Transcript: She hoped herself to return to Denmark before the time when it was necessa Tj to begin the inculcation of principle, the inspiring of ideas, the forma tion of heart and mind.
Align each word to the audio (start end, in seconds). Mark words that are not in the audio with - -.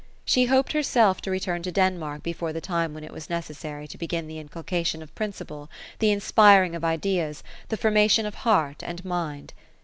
She 0.25 0.45
hoped 0.47 0.71
herself 0.73 1.21
to 1.21 1.29
return 1.29 1.61
to 1.61 1.71
Denmark 1.71 2.23
before 2.23 2.51
the 2.51 2.59
time 2.59 2.95
when 2.95 3.03
it 3.03 3.11
was 3.13 3.27
necessa 3.27 3.83
Tj 3.83 3.87
to 3.89 3.97
begin 3.99 4.25
the 4.25 4.39
inculcation 4.39 5.03
of 5.03 5.13
principle, 5.13 5.69
the 5.99 6.09
inspiring 6.11 6.73
of 6.75 6.83
ideas, 6.83 7.43
the 7.69 7.77
forma 7.77 8.07
tion 8.09 8.25
of 8.25 8.33
heart 8.41 8.81
and 8.83 9.05
mind. 9.05 9.53